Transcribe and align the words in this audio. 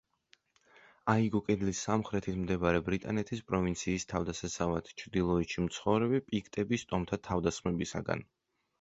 აიგო 1.13 1.41
კედლის 1.49 1.81
სამხრეთით 1.87 2.39
მდებარე 2.45 2.81
ბრიტანეთის 2.89 3.45
პროვინციის 3.51 4.09
თავდასაცავად 4.15 4.93
ჩრდილოეთში 5.05 5.69
მცხოვრები 5.69 6.25
პიქტების 6.33 6.91
ტომთა 6.93 7.25
თავდასხმებისაგან. 7.33 8.31